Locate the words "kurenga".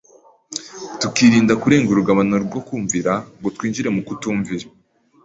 1.61-1.89